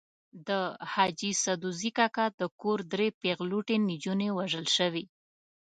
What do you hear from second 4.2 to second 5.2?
وژل شوې.